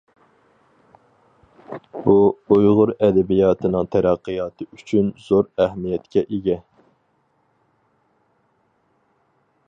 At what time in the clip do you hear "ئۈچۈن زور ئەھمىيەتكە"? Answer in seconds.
4.77-6.23